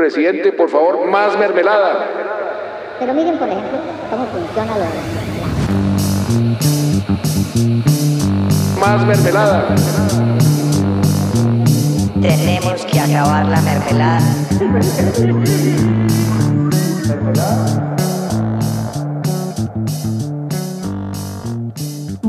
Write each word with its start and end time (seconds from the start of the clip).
Presidente, 0.00 0.50
por 0.52 0.70
favor, 0.70 1.06
más 1.10 1.38
mermelada. 1.38 2.06
Pero 2.98 3.12
miren, 3.12 3.38
por 3.38 3.46
ejemplo, 3.46 3.78
cómo 4.08 4.24
funciona 4.28 4.78
lo 4.78 4.84
de 4.84 4.88
Más 8.80 9.04
mermelada. 9.04 9.74
Tenemos 12.18 12.86
que 12.86 12.98
acabar 12.98 13.44
la 13.44 13.60
mermelada. 13.60 14.22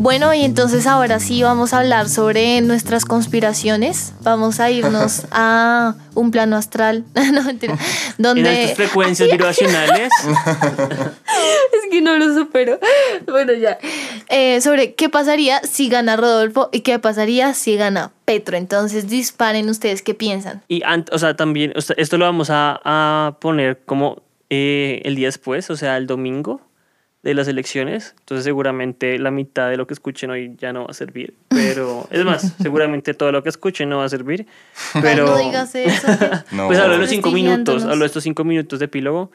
Bueno, 0.02 0.34
y 0.34 0.44
entonces 0.44 0.88
ahora 0.88 1.20
sí 1.20 1.44
vamos 1.44 1.76
a 1.76 1.80
hablar 1.82 2.10
sobre 2.10 2.60
nuestras 2.62 3.06
conspiraciones. 3.06 4.16
Vamos 4.24 4.60
a 4.60 4.72
irnos 4.72 5.28
a 5.32 5.94
un 6.16 6.32
plano 6.32 6.56
astral. 6.56 7.06
no, 7.34 7.44
mentira. 7.44 7.74
En 7.74 7.80
Donde. 8.18 8.74
frecuencias 8.76 9.30
vibracionales. 9.32 10.12
Es 10.26 11.92
que 11.92 12.02
no 12.02 12.18
lo 12.18 12.34
supero. 12.34 12.80
Bueno, 13.28 13.54
ya. 13.54 13.78
Eh, 14.30 14.60
sobre 14.62 14.96
qué 14.96 15.08
pasaría 15.08 15.60
si 15.60 15.88
gana 15.88 16.16
Rodolfo 16.18 16.70
y 16.72 16.80
qué 16.80 16.98
pasaría 16.98 17.54
si 17.54 17.78
gana 17.78 18.12
Petro. 18.26 18.58
Entonces 18.58 19.08
disparen 19.08 19.70
ustedes 19.70 20.02
qué 20.02 20.16
piensan. 20.16 20.64
Y, 20.68 20.82
o 21.12 21.20
sea, 21.20 21.36
también, 21.36 21.74
o 21.76 21.82
sea, 21.82 21.96
esto 22.00 22.18
lo 22.18 22.26
vamos 22.26 22.50
a, 22.50 22.82
a 22.84 23.38
poner 23.40 23.80
como 23.86 24.24
eh, 24.50 25.04
el 25.06 25.16
día 25.16 25.28
después, 25.28 25.70
o 25.70 25.76
sea, 25.76 25.96
el 25.98 26.08
domingo 26.08 26.60
de 27.24 27.34
las 27.36 27.48
elecciones. 27.48 28.16
Entonces, 28.20 28.44
seguramente 28.44 29.20
la 29.20 29.32
mitad 29.32 29.70
de 29.70 29.78
lo 29.78 29.86
que 29.86 29.94
escuchen 29.94 30.32
hoy 30.32 30.56
ya 30.58 30.74
no 30.74 30.86
va 30.86 30.92
a 30.92 30.94
servir. 30.94 31.36
Pero, 31.50 32.08
es 32.12 32.26
más, 32.26 32.54
seguramente 32.62 33.14
todo 33.14 33.32
lo 33.32 33.44
que 33.44 33.50
escuchen 33.50 33.90
no 33.90 33.98
va 34.00 34.06
a 34.06 34.10
servir. 34.10 34.48
Pero, 35.02 35.26
No 35.26 35.38
digas 35.38 35.76
eso. 35.76 36.08
No. 36.52 36.68
pues 36.68 36.80
hablo 36.80 36.94
de 36.94 37.00
los 37.00 37.10
cinco 37.10 37.32
minutos, 37.32 37.84
hablo 37.84 38.00
de 38.00 38.06
estos 38.06 38.24
cinco 38.24 38.44
minutos 38.44 38.80
de 38.80 38.86
epílogo 38.86 39.32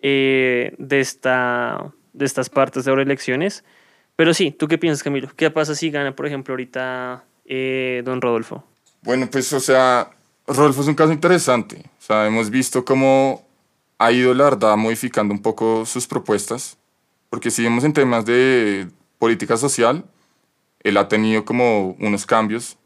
eh, 0.00 0.74
de, 0.78 1.00
esta, 1.00 1.92
de 2.12 2.24
estas 2.24 2.48
partes 2.48 2.84
sobre 2.84 3.02
elecciones. 3.02 3.64
Pero 4.16 4.34
sí, 4.34 4.50
¿tú 4.50 4.66
qué 4.66 4.78
piensas, 4.78 5.02
Camilo? 5.02 5.28
¿Qué 5.36 5.50
pasa 5.50 5.74
si 5.74 5.90
gana, 5.90 6.16
por 6.16 6.26
ejemplo, 6.26 6.52
ahorita 6.52 7.24
eh, 7.44 8.02
don 8.04 8.20
Rodolfo? 8.20 8.64
Bueno, 9.02 9.28
pues, 9.30 9.52
o 9.52 9.60
sea, 9.60 10.10
Rodolfo 10.46 10.80
es 10.80 10.88
un 10.88 10.94
caso 10.94 11.12
interesante. 11.12 11.84
O 11.98 12.02
sea, 12.02 12.26
hemos 12.26 12.50
visto 12.50 12.84
cómo 12.84 13.46
ha 13.98 14.10
ido, 14.10 14.34
la 14.34 14.44
verdad, 14.44 14.76
modificando 14.76 15.34
un 15.34 15.42
poco 15.42 15.84
sus 15.86 16.06
propuestas. 16.06 16.77
Porque 17.30 17.50
si 17.50 17.62
vemos 17.62 17.84
en 17.84 17.92
temas 17.92 18.24
de 18.24 18.88
política 19.18 19.56
social, 19.56 20.04
él 20.82 20.96
ha 20.96 21.08
tenido 21.08 21.44
como 21.44 21.90
unos 22.00 22.26
cambios. 22.26 22.78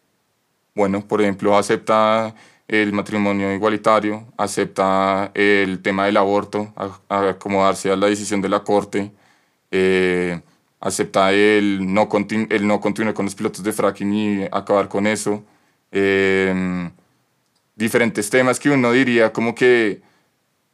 Bueno, 0.75 1.07
por 1.07 1.21
ejemplo, 1.23 1.57
acepta 1.57 2.35
el 2.69 2.93
matrimonio 2.93 3.53
igualitario, 3.55 4.27
acepta 4.39 5.31
el 5.35 5.83
tema 5.83 6.07
del 6.07 6.17
aborto, 6.17 6.73
a- 6.77 7.01
a 7.09 7.31
acomodarse 7.31 7.91
a 7.93 7.97
la 7.97 8.07
decisión 8.09 8.41
de 8.43 8.49
la 8.49 8.61
Corte, 8.65 9.13
eh, 9.71 10.41
acepta 10.81 11.33
el 11.33 11.93
no, 11.93 12.09
el 12.51 12.67
no 12.67 12.81
continuar 12.81 13.15
con 13.15 13.27
los 13.27 13.35
pilotos 13.35 13.63
de 13.65 13.73
fracking 13.73 14.13
y 14.15 14.45
acabar 14.53 14.89
con 14.89 15.07
eso. 15.07 15.45
eh, 15.95 16.91
diferentes 17.77 18.31
temas 18.31 18.59
que 18.61 18.71
uno 18.71 18.93
diría 18.93 19.33
como 19.33 19.55
que 19.55 20.01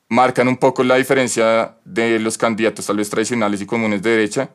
marcan 0.09 0.49
un 0.49 0.57
poco 0.57 0.83
la 0.85 0.97
diferencia 0.97 1.77
de 1.85 2.19
los 2.19 2.39
candidatos 2.39 2.87
tal 2.87 2.97
vez 2.97 3.11
tradicionales 3.11 3.61
y 3.61 3.67
comunes 3.67 4.03
de 4.03 4.11
derecha, 4.11 4.51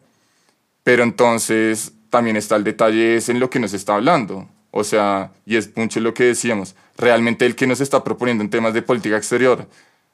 pero 0.84 1.04
entonces 1.04 1.94
también 2.10 2.36
está 2.36 2.56
el 2.56 2.64
detalle 2.64 3.16
es 3.18 3.30
en 3.30 3.40
lo 3.40 3.50
que 3.50 3.60
nos 3.60 3.74
está 3.74 3.96
hablando. 3.96 4.48
O 4.72 4.84
sea, 4.84 5.32
y 5.46 5.56
es 5.56 5.76
mucho 5.76 6.00
lo 6.00 6.14
que 6.16 6.24
decíamos, 6.26 6.76
realmente 6.98 7.46
el 7.46 7.56
que 7.56 7.68
nos 7.68 7.80
está 7.80 8.04
proponiendo 8.04 8.44
en 8.44 8.50
temas 8.50 8.74
de 8.74 8.82
política 8.82 9.18
exterior. 9.18 9.68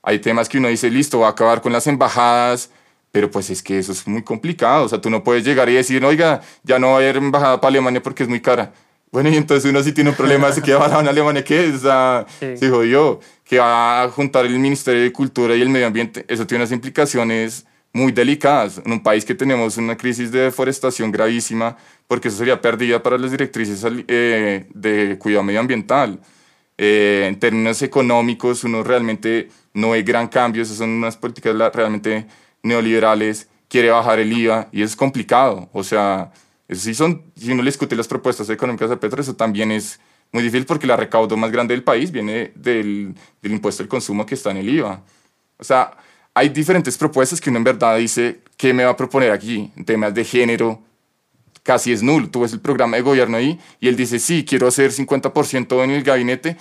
Hay 0.04 0.20
temas 0.20 0.50
que 0.50 0.58
uno 0.58 0.68
dice, 0.68 0.90
listo, 0.90 1.20
va 1.20 1.28
a 1.28 1.32
acabar 1.32 1.62
con 1.62 1.72
las 1.72 1.88
embajadas, 1.88 2.70
pero 3.12 3.32
pues 3.32 3.50
es 3.50 3.64
que 3.64 3.80
eso 3.80 3.92
es 3.94 4.06
muy 4.08 4.22
complicado. 4.24 4.86
O 4.86 4.90
sea, 4.90 5.00
tú 5.00 5.10
no 5.10 5.24
puedes 5.24 5.44
llegar 5.46 5.70
y 5.70 5.74
decir, 5.76 6.04
oiga, 6.04 6.42
ya 6.64 6.78
no 6.78 6.88
va 6.88 6.94
a 6.94 6.98
haber 6.98 7.18
embajada 7.18 7.60
para 7.62 7.70
Alemania 7.70 8.04
porque 8.04 8.24
es 8.24 8.30
muy 8.30 8.42
cara. 8.42 8.74
Bueno, 9.12 9.30
y 9.30 9.38
entonces 9.38 9.70
uno 9.70 9.82
sí 9.82 9.92
tiene 9.92 10.12
un 10.12 10.16
problema, 10.16 10.52
se 10.52 10.62
queda 10.62 10.78
varado 10.78 11.02
en 11.02 11.08
Alemania, 11.08 11.44
¿qué? 11.44 11.72
O 11.74 11.80
sea, 11.80 12.26
Sí. 12.40 12.58
se 12.58 12.70
jodió. 12.70 13.20
Que 13.50 13.58
va 13.58 14.04
a 14.04 14.10
juntar 14.10 14.46
el 14.46 14.60
Ministerio 14.60 15.02
de 15.02 15.12
Cultura 15.12 15.56
y 15.56 15.62
el 15.62 15.70
Medio 15.70 15.88
Ambiente. 15.88 16.24
Eso 16.28 16.46
tiene 16.46 16.64
unas 16.64 16.72
implicaciones 16.72 17.66
muy 17.92 18.12
delicadas 18.12 18.80
en 18.86 18.92
un 18.92 19.02
país 19.02 19.26
que 19.26 19.34
tenemos 19.34 19.78
una 19.78 19.98
crisis 19.98 20.32
de 20.32 20.42
deforestación 20.42 21.12
gravísima, 21.12 21.76
porque 22.08 22.28
eso 22.28 22.38
sería 22.38 22.62
pérdida 22.62 23.02
para 23.02 23.18
las 23.18 23.32
directrices 23.32 23.84
eh, 24.08 24.68
de 24.72 25.18
cuidado 25.18 25.44
medioambiental. 25.44 26.20
Eh, 26.78 27.26
en 27.28 27.40
términos 27.40 27.82
económicos, 27.82 28.64
uno 28.64 28.84
realmente 28.84 29.50
no 29.74 29.90
ve 29.92 30.04
gran 30.04 30.28
cambio, 30.28 30.62
esas 30.62 30.78
son 30.78 30.92
unas 30.92 31.18
políticas 31.18 31.56
realmente 31.74 32.28
neoliberales, 32.64 33.50
quiere 33.68 33.90
bajar 33.90 34.20
el 34.20 34.32
IVA 34.32 34.70
y 34.72 34.84
es 34.84 34.96
complicado. 34.96 35.70
O 35.74 35.84
sea, 35.84 36.32
eso 36.68 36.82
sí 36.82 36.94
son, 36.94 37.24
si 37.36 37.52
uno 37.52 37.64
le 37.64 37.72
discute 37.72 37.96
las 37.96 38.08
propuestas 38.08 38.50
económicas 38.50 38.90
de 38.90 38.98
Petro, 38.98 39.22
eso 39.22 39.36
también 39.36 39.72
es 39.72 40.00
muy 40.32 40.44
difícil 40.44 40.66
porque 40.66 40.88
la 40.88 40.96
recaudo 40.96 41.36
más 41.38 41.52
grande 41.52 41.74
del 41.74 41.84
país 41.84 42.12
viene 42.12 42.52
del, 42.56 43.16
del 43.42 43.52
impuesto 43.52 43.84
al 43.84 43.90
consumo 43.90 44.26
que 44.26 44.36
está 44.36 44.52
en 44.52 44.58
el 44.58 44.70
IVA. 44.70 45.04
O 45.58 45.64
sea, 45.64 45.92
hay 46.34 46.50
diferentes 46.50 46.98
propuestas 46.98 47.42
que 47.42 47.50
uno 47.50 47.58
en 47.58 47.64
verdad 47.64 47.98
dice, 47.98 48.40
¿qué 48.56 48.74
me 48.74 48.84
va 48.84 48.92
a 48.92 48.98
proponer 48.98 49.32
aquí? 49.32 49.72
En 49.76 49.86
temas 49.86 50.14
de 50.14 50.24
género, 50.24 50.82
casi 51.64 51.92
es 51.92 52.02
nulo. 52.02 52.30
Tú 52.30 52.42
ves 52.42 52.54
el 52.54 52.60
programa 52.60 52.98
de 52.98 53.04
gobierno 53.04 53.38
ahí 53.38 53.60
y 53.80 53.88
él 53.88 53.96
dice, 53.96 54.20
sí, 54.20 54.46
quiero 54.46 54.68
hacer 54.68 54.92
50% 54.92 55.84
en 55.84 55.92
el 55.92 56.04
gabinete. 56.04 56.58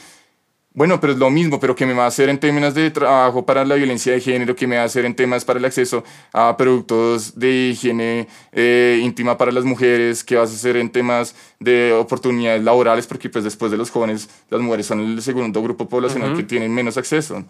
Bueno, 0.78 1.00
pero 1.00 1.12
es 1.12 1.18
lo 1.18 1.28
mismo, 1.28 1.58
pero 1.58 1.74
¿qué 1.74 1.84
me 1.86 1.92
va 1.92 2.04
a 2.04 2.06
hacer 2.06 2.28
en 2.28 2.38
términos 2.38 2.72
de 2.72 2.88
trabajo 2.92 3.44
para 3.44 3.64
la 3.64 3.74
violencia 3.74 4.12
de 4.12 4.20
género? 4.20 4.54
¿Qué 4.54 4.68
me 4.68 4.76
va 4.76 4.82
a 4.82 4.84
hacer 4.84 5.04
en 5.06 5.16
temas 5.16 5.44
para 5.44 5.58
el 5.58 5.64
acceso 5.64 6.04
a 6.32 6.56
productos 6.56 7.36
de 7.36 7.70
higiene 7.70 8.28
eh, 8.52 9.00
íntima 9.02 9.36
para 9.36 9.50
las 9.50 9.64
mujeres? 9.64 10.22
¿Qué 10.22 10.36
vas 10.36 10.52
a 10.52 10.54
hacer 10.54 10.76
en 10.76 10.88
temas 10.88 11.34
de 11.58 11.92
oportunidades 11.92 12.62
laborales? 12.62 13.08
Porque 13.08 13.28
pues 13.28 13.42
después 13.42 13.72
de 13.72 13.76
los 13.76 13.90
jóvenes, 13.90 14.30
las 14.50 14.60
mujeres 14.60 14.86
son 14.86 15.00
el 15.00 15.20
segundo 15.20 15.60
grupo 15.64 15.88
poblacional 15.88 16.36
que 16.36 16.44
tienen 16.44 16.72
menos 16.72 16.96
acceso. 16.96 17.42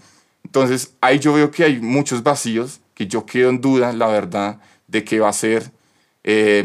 Entonces, 0.43 0.95
ahí 1.03 1.19
yo 1.19 1.35
veo 1.35 1.51
que 1.51 1.65
hay 1.65 1.81
muchos 1.81 2.23
vacíos, 2.23 2.81
que 2.95 3.07
yo 3.07 3.27
quedo 3.27 3.51
en 3.51 3.61
duda, 3.61 3.93
la 3.93 4.07
verdad, 4.07 4.59
de 4.87 5.05
qué 5.05 5.21
va 5.21 5.29
a 5.29 5.35
ser. 5.35 5.71
Eh, 6.25 6.65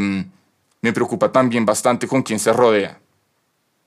me 0.79 0.94
preocupa 0.94 1.29
también 1.29 1.66
bastante 1.66 2.07
con 2.07 2.23
quién 2.23 2.40
se 2.40 2.53
rodea. 2.53 3.03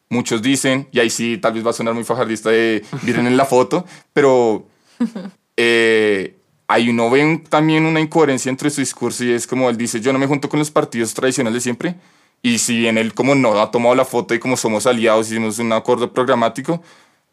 Muchos 0.08 0.40
dicen, 0.40 0.88
y 0.92 1.00
ahí 1.00 1.10
sí 1.10 1.38
tal 1.38 1.54
vez 1.54 1.66
va 1.66 1.70
a 1.70 1.72
sonar 1.72 1.94
muy 1.94 2.04
fajardista 2.04 2.50
de 2.50 2.84
miren 3.02 3.26
en 3.26 3.36
la 3.36 3.44
foto, 3.44 3.84
pero 4.12 4.66
eh, 5.56 6.36
ahí 6.68 6.88
uno 6.90 7.10
ve 7.10 7.42
también 7.48 7.84
una 7.86 8.00
incoherencia 8.00 8.50
entre 8.50 8.70
su 8.70 8.80
discurso 8.80 9.24
y 9.24 9.32
es 9.32 9.46
como 9.46 9.68
él 9.68 9.76
dice, 9.76 10.00
yo 10.00 10.12
no 10.12 10.18
me 10.18 10.26
junto 10.26 10.48
con 10.48 10.58
los 10.60 10.70
partidos 10.70 11.12
tradicionales 11.12 11.62
siempre, 11.62 11.96
y 12.42 12.58
si 12.58 12.78
bien 12.78 12.98
él 12.98 13.14
como 13.14 13.34
no 13.34 13.60
ha 13.60 13.70
tomado 13.70 13.94
la 13.94 14.04
foto 14.04 14.34
y 14.34 14.38
como 14.38 14.56
somos 14.56 14.86
aliados, 14.86 15.28
hicimos 15.30 15.58
un 15.58 15.72
acuerdo 15.72 16.12
programático, 16.12 16.82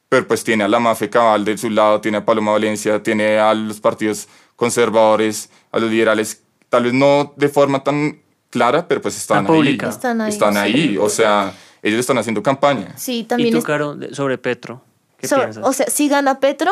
pero 0.09 0.28
pues 0.28 0.44
tiene 0.44 0.63
a 0.63 0.67
la 0.67 0.79
Mafe 0.79 1.09
Cabal 1.09 1.45
de 1.45 1.57
su 1.57 1.69
lado, 1.69 2.01
tiene 2.01 2.17
a 2.17 2.25
Paloma 2.25 2.51
Valencia, 2.53 3.01
tiene 3.03 3.38
a 3.38 3.53
los 3.53 3.79
partidos 3.79 4.28
conservadores, 4.56 5.50
a 5.72 5.79
los 5.79 5.91
liberales, 5.91 6.41
tal 6.69 6.85
vez 6.85 6.94
no 6.94 7.33
de 7.35 7.50
forma 7.50 7.83
tan 7.83 8.19
clara, 8.50 8.88
pero 8.88 9.01
pues 9.01 9.17
están 9.17 9.47
ahí. 9.50 9.78
Están 9.89 10.22
ahí, 10.22 10.29
Están 10.29 10.53
sí. 10.53 10.59
ahí, 10.59 10.97
o 11.00 11.09
sea, 11.09 11.53
ellos 11.83 11.99
están 11.99 12.17
haciendo 12.17 12.41
campaña. 12.41 12.94
Sí, 12.97 13.19
¿Y 13.19 13.23
también 13.25 13.51
tú, 13.51 13.59
es- 13.59 13.63
Caro, 13.66 13.95
sobre 14.13 14.38
Petro? 14.39 14.81
¿Qué 15.17 15.27
So- 15.27 15.35
piensas? 15.35 15.63
O 15.66 15.71
sea, 15.73 15.85
si 15.88 16.09
gana 16.09 16.39
Petro, 16.39 16.71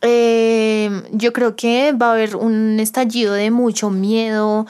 eh, 0.00 0.90
yo 1.12 1.32
creo 1.32 1.56
que 1.56 1.92
va 1.92 2.08
a 2.08 2.12
haber 2.12 2.36
un 2.36 2.78
estallido 2.80 3.34
de 3.34 3.50
mucho 3.50 3.90
miedo. 3.90 4.66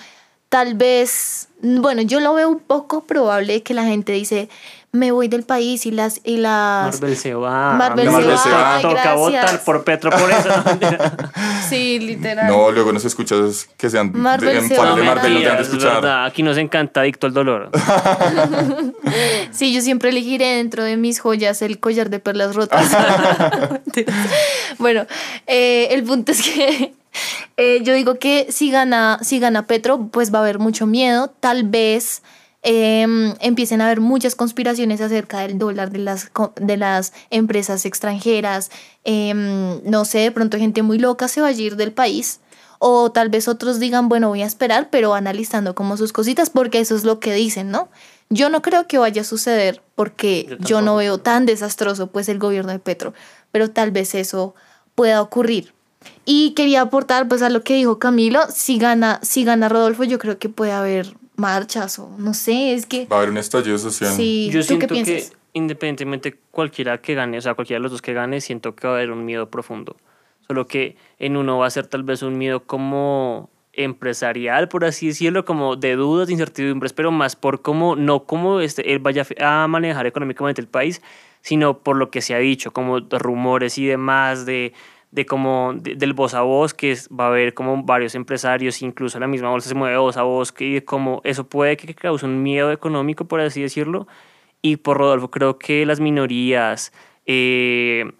Tal 0.54 0.74
vez, 0.74 1.48
bueno, 1.62 2.02
yo 2.02 2.20
lo 2.20 2.32
veo 2.32 2.48
un 2.48 2.60
poco 2.60 3.02
probable 3.02 3.64
que 3.64 3.74
la 3.74 3.82
gente 3.82 4.12
dice, 4.12 4.48
me 4.92 5.10
voy 5.10 5.26
del 5.26 5.42
país 5.42 5.84
y 5.84 5.90
las... 5.90 6.20
Y 6.22 6.36
las 6.36 6.92
Marvel 7.00 7.16
se 7.16 7.34
va. 7.34 7.74
Marvel 7.74 8.08
se 8.08 8.50
va, 8.50 8.78
Toca 8.80 8.94
gracias. 8.94 9.16
votar 9.18 9.64
por 9.64 9.82
Petro 9.82 10.10
por 10.12 10.30
eso. 10.30 10.48
no, 10.48 11.30
sí, 11.68 11.98
literal. 11.98 12.46
No, 12.46 12.70
luego 12.70 12.92
no 12.92 13.00
se 13.00 13.08
escucha 13.08 13.34
que 13.76 13.90
sean 13.90 14.12
Marvel 14.14 14.62
de, 14.62 14.68
se 14.68 14.76
fuera 14.76 14.92
va. 14.92 14.96
de 14.96 15.02
Marvel, 15.02 15.34
no 15.34 15.40
te 15.40 15.46
de 15.46 15.54
es 15.54 15.60
escuchar. 15.62 15.94
verdad, 15.94 16.26
Aquí 16.26 16.44
nos 16.44 16.56
encanta 16.56 17.00
Adicto 17.00 17.26
al 17.26 17.34
Dolor. 17.34 17.70
Sí, 19.50 19.72
yo 19.72 19.80
siempre 19.80 20.10
elegiré 20.10 20.56
dentro 20.56 20.82
de 20.82 20.96
mis 20.96 21.20
joyas 21.20 21.62
el 21.62 21.78
collar 21.78 22.10
de 22.10 22.18
perlas 22.20 22.54
rotas. 22.54 22.90
Bueno, 24.78 25.06
eh, 25.46 25.88
el 25.90 26.02
punto 26.04 26.32
es 26.32 26.42
que 26.42 26.92
eh, 27.56 27.80
yo 27.82 27.94
digo 27.94 28.18
que 28.18 28.46
si 28.50 28.70
gana, 28.70 29.18
si 29.22 29.38
gana 29.38 29.66
Petro, 29.66 30.08
pues 30.10 30.32
va 30.32 30.38
a 30.38 30.42
haber 30.42 30.58
mucho 30.58 30.86
miedo. 30.86 31.28
Tal 31.40 31.64
vez 31.64 32.22
em, 32.62 33.34
empiecen 33.40 33.80
a 33.80 33.86
haber 33.86 34.00
muchas 34.00 34.34
conspiraciones 34.34 35.00
acerca 35.00 35.40
del 35.40 35.58
dólar 35.58 35.90
de 35.90 35.98
las, 35.98 36.30
de 36.56 36.76
las 36.76 37.12
empresas 37.30 37.84
extranjeras. 37.84 38.70
Em, 39.04 39.82
no 39.84 40.04
sé, 40.04 40.18
de 40.18 40.32
pronto 40.32 40.58
gente 40.58 40.82
muy 40.82 40.98
loca 40.98 41.28
se 41.28 41.40
va 41.40 41.48
a 41.48 41.52
ir 41.52 41.76
del 41.76 41.92
país. 41.92 42.40
O 42.78 43.12
tal 43.12 43.28
vez 43.28 43.48
otros 43.48 43.78
digan, 43.80 44.08
bueno, 44.08 44.28
voy 44.28 44.42
a 44.42 44.46
esperar, 44.46 44.88
pero 44.90 45.14
analizando 45.14 45.74
como 45.74 45.96
sus 45.96 46.12
cositas, 46.12 46.50
porque 46.50 46.80
eso 46.80 46.94
es 46.94 47.04
lo 47.04 47.18
que 47.18 47.32
dicen, 47.32 47.70
¿no? 47.70 47.88
Yo 48.30 48.48
no 48.48 48.62
creo 48.62 48.86
que 48.86 48.98
vaya 48.98 49.22
a 49.22 49.24
suceder 49.24 49.82
porque 49.94 50.46
Yo 50.48 50.56
yo, 50.58 50.82
no 50.82 50.96
veo 50.96 51.18
tan 51.18 51.46
desastroso 51.46 52.08
pues 52.08 52.28
el 52.28 52.38
gobierno 52.38 52.72
de 52.72 52.78
Petro, 52.78 53.14
pero 53.52 53.70
tal 53.70 53.90
vez 53.90 54.14
eso 54.14 54.54
pueda 54.94 55.22
ocurrir. 55.22 55.73
Y 56.24 56.52
quería 56.54 56.82
aportar 56.82 57.28
pues 57.28 57.42
a 57.42 57.50
lo 57.50 57.62
que 57.62 57.74
dijo 57.74 57.98
Camilo, 57.98 58.40
si 58.50 58.78
gana, 58.78 59.20
si 59.22 59.44
gana 59.44 59.68
Rodolfo, 59.68 60.04
yo 60.04 60.18
creo 60.18 60.38
que 60.38 60.48
puede 60.48 60.72
haber 60.72 61.14
marchas 61.36 61.98
o 61.98 62.10
no 62.18 62.32
sé, 62.34 62.74
es 62.74 62.86
que 62.86 63.06
Va 63.06 63.16
a 63.16 63.18
haber 63.20 63.30
un 63.30 63.38
estallido 63.38 63.76
social. 63.78 64.12
sí, 64.12 64.48
Yo 64.52 64.60
¿tú 64.60 64.66
siento 64.66 64.86
qué 64.86 64.94
piensas? 64.94 65.30
que 65.30 65.36
independientemente 65.54 66.38
cualquiera 66.50 67.00
que 67.00 67.14
gane, 67.14 67.38
o 67.38 67.40
sea, 67.40 67.54
cualquiera 67.54 67.78
de 67.78 67.82
los 67.82 67.92
dos 67.92 68.02
que 68.02 68.12
gane, 68.12 68.40
siento 68.40 68.74
que 68.74 68.86
va 68.86 68.94
a 68.94 68.96
haber 68.96 69.10
un 69.10 69.24
miedo 69.24 69.48
profundo. 69.50 69.96
Solo 70.46 70.66
que 70.66 70.96
en 71.18 71.36
uno 71.36 71.58
va 71.58 71.66
a 71.66 71.70
ser 71.70 71.86
tal 71.86 72.02
vez 72.02 72.22
un 72.22 72.36
miedo 72.38 72.64
como 72.64 73.50
empresarial, 73.72 74.68
por 74.68 74.84
así 74.84 75.08
decirlo, 75.08 75.44
como 75.44 75.76
de 75.76 75.96
dudas, 75.96 76.26
de 76.28 76.32
incertidumbres, 76.34 76.92
pero 76.92 77.10
más 77.10 77.36
por 77.36 77.62
cómo, 77.62 77.96
no 77.96 78.24
cómo 78.24 78.60
este, 78.60 78.92
él 78.92 78.98
vaya 78.98 79.26
a 79.40 79.66
manejar 79.68 80.06
económicamente 80.06 80.60
el 80.60 80.68
país, 80.68 81.02
sino 81.40 81.78
por 81.78 81.96
lo 81.96 82.10
que 82.10 82.20
se 82.20 82.34
ha 82.34 82.38
dicho, 82.38 82.72
como 82.72 83.00
de 83.00 83.18
rumores 83.18 83.78
y 83.78 83.86
demás, 83.86 84.46
de, 84.46 84.72
de 85.14 85.24
como 85.26 85.74
de- 85.76 85.94
del 85.94 86.12
voz 86.12 86.34
a 86.34 86.42
voz, 86.42 86.74
que 86.74 86.90
es- 86.90 87.08
va 87.08 87.26
a 87.26 87.28
haber 87.28 87.54
como 87.54 87.84
varios 87.84 88.16
empresarios, 88.16 88.82
incluso 88.82 89.20
la 89.20 89.28
misma 89.28 89.48
bolsa 89.50 89.68
se 89.68 89.74
mueve 89.76 89.96
voz 89.96 90.16
a 90.16 90.24
voz, 90.24 90.50
que 90.50 90.84
como 90.84 91.20
eso 91.24 91.48
puede 91.48 91.76
que 91.76 91.94
cause 91.94 92.26
un 92.26 92.42
miedo 92.42 92.72
económico, 92.72 93.26
por 93.26 93.40
así 93.40 93.62
decirlo, 93.62 94.08
y 94.60 94.76
por 94.78 94.98
Rodolfo 94.98 95.30
creo 95.30 95.56
que 95.56 95.86
las 95.86 96.00
minorías, 96.00 96.92
eh, 97.26 98.10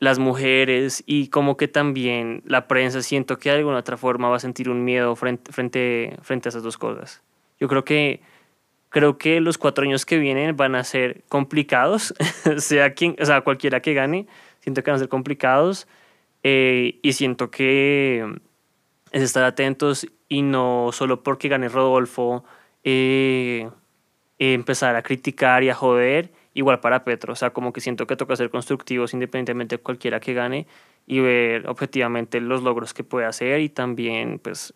las 0.00 0.18
mujeres 0.18 1.02
y 1.06 1.28
como 1.28 1.56
que 1.58 1.68
también 1.68 2.42
la 2.46 2.66
prensa 2.66 3.02
siento 3.02 3.36
que 3.38 3.50
de 3.50 3.56
alguna 3.56 3.78
otra 3.78 3.96
forma 3.98 4.30
va 4.30 4.36
a 4.36 4.40
sentir 4.40 4.70
un 4.70 4.84
miedo 4.84 5.14
frente, 5.16 5.52
frente, 5.52 6.16
frente 6.22 6.48
a 6.48 6.50
esas 6.50 6.62
dos 6.62 6.78
cosas. 6.78 7.20
Yo 7.60 7.68
creo 7.68 7.84
que 7.84 8.20
creo 8.90 9.18
que 9.18 9.40
los 9.42 9.58
cuatro 9.58 9.84
años 9.84 10.06
que 10.06 10.16
vienen 10.16 10.56
van 10.56 10.74
a 10.76 10.82
ser 10.84 11.24
complicados, 11.28 12.14
sea 12.56 12.94
quien, 12.94 13.16
o 13.20 13.24
sea, 13.26 13.42
cualquiera 13.42 13.80
que 13.82 13.92
gane, 13.92 14.26
siento 14.60 14.82
que 14.82 14.90
van 14.90 14.96
a 14.96 15.00
ser 15.00 15.08
complicados 15.10 15.86
eh, 16.42 16.98
y 17.02 17.12
siento 17.12 17.50
que 17.50 18.24
es 19.12 19.22
estar 19.22 19.44
atentos 19.44 20.06
y 20.28 20.42
no 20.42 20.90
solo 20.92 21.22
porque 21.22 21.48
gane 21.48 21.68
Rodolfo 21.68 22.44
eh, 22.84 23.68
empezar 24.38 24.96
a 24.96 25.02
criticar 25.02 25.62
y 25.64 25.70
a 25.70 25.74
joder, 25.74 26.30
igual 26.54 26.80
para 26.80 27.04
Petro, 27.04 27.32
o 27.32 27.36
sea, 27.36 27.50
como 27.50 27.72
que 27.72 27.80
siento 27.80 28.06
que 28.06 28.16
toca 28.16 28.36
ser 28.36 28.50
constructivos 28.50 29.14
independientemente 29.14 29.76
de 29.76 29.82
cualquiera 29.82 30.20
que 30.20 30.34
gane 30.34 30.66
y 31.06 31.20
ver 31.20 31.68
objetivamente 31.68 32.40
los 32.40 32.62
logros 32.62 32.92
que 32.94 33.02
puede 33.04 33.26
hacer 33.26 33.60
y 33.60 33.68
también 33.68 34.38
pues 34.38 34.74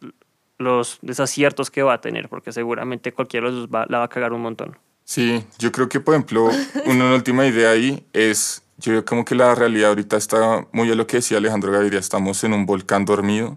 los 0.58 0.98
desaciertos 1.02 1.70
que 1.70 1.82
va 1.82 1.94
a 1.94 2.00
tener, 2.00 2.28
porque 2.28 2.52
seguramente 2.52 3.12
cualquiera 3.12 3.46
de 3.46 3.52
los 3.52 3.60
dos 3.62 3.74
va- 3.74 3.86
la 3.88 3.98
va 3.98 4.04
a 4.04 4.08
cagar 4.08 4.32
un 4.32 4.42
montón. 4.42 4.76
Sí, 5.04 5.44
yo 5.58 5.72
creo 5.72 5.88
que, 5.88 5.98
por 6.00 6.14
ejemplo, 6.14 6.48
una 6.86 7.12
última 7.14 7.44
idea 7.46 7.70
ahí 7.72 8.04
es, 8.12 8.61
yo 8.82 8.92
veo 8.92 9.04
como 9.04 9.24
que 9.24 9.34
la 9.34 9.54
realidad 9.54 9.90
ahorita 9.90 10.16
está 10.16 10.66
muy 10.72 10.90
a 10.90 10.94
lo 10.94 11.06
que 11.06 11.18
decía 11.18 11.38
Alejandro 11.38 11.70
Gaviria, 11.72 12.00
estamos 12.00 12.42
en 12.42 12.52
un 12.52 12.66
volcán 12.66 13.04
dormido, 13.04 13.56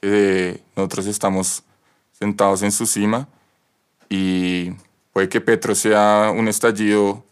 que 0.00 0.62
nosotros 0.74 1.06
estamos 1.06 1.62
sentados 2.12 2.62
en 2.62 2.72
su 2.72 2.86
cima 2.86 3.28
y 4.08 4.72
puede 5.12 5.28
que 5.28 5.40
Petro 5.40 5.74
sea 5.74 6.32
un 6.34 6.48
estallido 6.48 7.24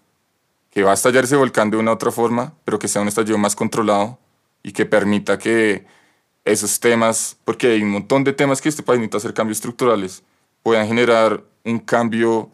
que 0.71 0.83
va 0.83 0.91
a 0.91 0.95
estallar 0.95 1.25
ese 1.25 1.37
volcán 1.37 1.71
de 1.71 1.79
una 1.79 1.93
u 1.93 1.95
otra 1.95 2.13
forma, 2.13 2.53
pero 2.65 2.79
que 2.79 2.89
sea 2.89 3.03
un 3.03 3.09
estallido 3.09 3.39
más 3.39 3.57
controlado 3.57 4.19
y 4.63 4.73
que 4.73 4.85
permita 4.85 5.39
que 5.39 5.87
esos 6.45 6.79
temas, 6.79 7.39
porque 7.45 7.69
hay 7.69 7.83
un 7.83 7.91
montón 7.91 8.23
de 8.23 8.33
temas 8.35 8.61
que 8.61 8.69
este 8.69 8.83
país 8.83 8.99
necesita 8.99 9.17
hacer 9.17 9.35
cambios 9.35 9.59
estructurales, 9.59 10.23
puedan 10.63 10.87
generar 10.87 11.43
un 11.65 11.79
cambio 11.79 12.51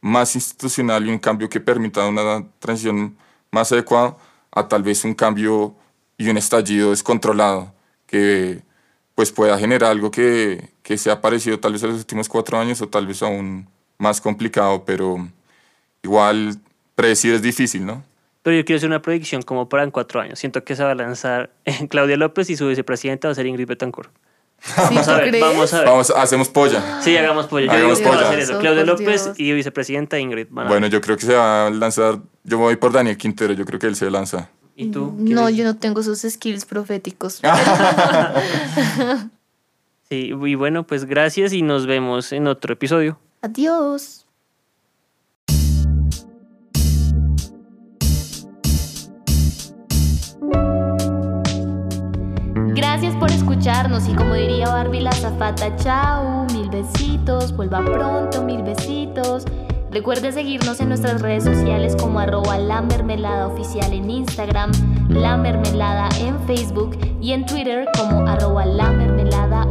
más 0.00 0.36
institucional 0.36 1.04
y 1.04 1.10
un 1.10 1.18
cambio 1.18 1.48
que 1.48 1.60
permita 1.60 2.06
una 2.06 2.46
transición 2.60 3.16
más 3.54 3.72
adecuada 3.72 4.16
a 4.52 4.68
tal 4.68 4.82
vez 4.82 5.04
un 5.04 5.14
cambio 5.14 5.74
y 6.18 6.28
un 6.28 6.36
estallido 6.36 6.90
descontrolado 6.90 7.72
que 8.06 8.62
pues 9.14 9.32
pueda 9.32 9.58
generar 9.58 9.90
algo 9.90 10.10
que, 10.10 10.70
que 10.82 10.98
sea 10.98 11.20
parecido 11.20 11.58
tal 11.60 11.72
vez 11.72 11.84
a 11.84 11.86
los 11.86 11.98
últimos 11.98 12.28
cuatro 12.28 12.58
años 12.58 12.82
o 12.82 12.88
tal 12.88 13.06
vez 13.06 13.22
aún 13.22 13.68
más 13.96 14.20
complicado, 14.20 14.84
pero 14.84 15.28
igual 16.02 16.56
predecir 16.94 17.34
es 17.34 17.42
difícil, 17.42 17.86
¿no? 17.86 18.04
Pero 18.42 18.58
yo 18.58 18.64
quiero 18.64 18.76
hacer 18.76 18.90
una 18.90 19.00
predicción 19.00 19.42
como 19.42 19.68
para 19.68 19.84
en 19.84 19.90
cuatro 19.90 20.20
años. 20.20 20.38
Siento 20.38 20.64
que 20.64 20.76
se 20.76 20.84
va 20.84 20.90
a 20.90 20.94
lanzar 20.94 21.50
Claudia 21.88 22.16
López 22.16 22.50
y 22.50 22.56
su 22.56 22.68
vicepresidenta 22.68 23.28
va 23.28 23.32
a 23.32 23.34
ser 23.34 23.46
Ingrid 23.46 23.66
Betancourt. 23.66 24.10
¿Sí, 24.88 24.94
Vamos 24.94 25.08
a 25.08 25.16
ver, 25.18 25.40
vamos 25.40 25.74
a 25.74 25.78
ver. 25.80 25.88
Vamos, 25.88 26.10
hacemos 26.10 26.48
polla. 26.48 27.02
Sí, 27.02 27.14
hagamos 27.16 27.46
pollo. 27.46 27.66
Yo 27.66 27.72
Hagamos 27.72 27.98
digo 27.98 28.10
que 28.10 28.16
va 28.16 28.22
a 28.22 28.24
pollo. 28.24 28.28
hacer 28.28 28.38
eso. 28.40 28.58
Dios. 28.60 28.86
López 28.86 29.30
y 29.36 29.52
vicepresidenta 29.52 30.18
Ingrid. 30.18 30.46
van 30.50 30.68
Bueno, 30.68 30.86
yo 30.86 31.00
creo 31.02 31.16
que 31.16 31.26
se 31.26 31.34
va 31.34 31.66
a 31.66 31.70
lanzar, 31.70 32.18
yo 32.44 32.56
me 32.58 32.64
voy 32.64 32.76
por 32.76 32.92
Daniel 32.92 33.16
Quintero, 33.18 33.52
yo 33.52 33.64
creo 33.66 33.78
que 33.78 33.86
él 33.86 33.96
se 33.96 34.10
lanza. 34.10 34.48
¿Y 34.74 34.86
tú? 34.90 35.14
No, 35.18 35.42
¿Quieres? 35.42 35.56
yo 35.56 35.64
no 35.64 35.76
tengo 35.76 36.00
esos 36.00 36.20
skills 36.20 36.64
proféticos. 36.64 37.40
Sí, 40.10 40.32
y 40.34 40.54
bueno, 40.54 40.86
pues 40.86 41.06
gracias 41.06 41.54
y 41.54 41.62
nos 41.62 41.86
vemos 41.86 42.32
en 42.32 42.46
otro 42.46 42.74
episodio. 42.74 43.18
Adiós. 43.40 44.26
Gracias 53.04 53.20
por 53.20 53.30
escucharnos 53.32 54.08
y 54.08 54.14
como 54.14 54.32
diría 54.32 54.66
Barbie 54.70 55.00
la 55.00 55.12
zafata, 55.12 55.76
chao, 55.76 56.46
mil 56.54 56.70
besitos, 56.70 57.54
vuelva 57.54 57.84
pronto, 57.84 58.42
mil 58.42 58.62
besitos. 58.62 59.44
Recuerde 59.90 60.32
seguirnos 60.32 60.80
en 60.80 60.88
nuestras 60.88 61.20
redes 61.20 61.44
sociales 61.44 61.96
como 62.00 62.18
arroba 62.18 62.56
la 62.56 62.80
mermelada 62.80 63.48
oficial 63.48 63.92
en 63.92 64.08
Instagram, 64.08 64.72
la 65.10 65.36
mermelada 65.36 66.08
en 66.18 66.40
Facebook 66.46 66.96
y 67.20 67.32
en 67.32 67.44
Twitter 67.44 67.86
como 67.94 68.26
arroba 68.26 68.64
la 68.64 68.90
mermelada. 68.90 69.66